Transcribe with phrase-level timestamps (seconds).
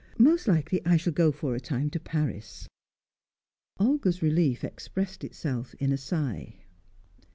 [0.17, 2.67] Most likely I shall go for a time to Paris."
[3.79, 6.55] Olga's relief expressed itself in a sigh.